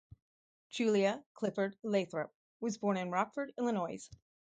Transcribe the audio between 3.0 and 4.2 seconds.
Rockford, Illinois.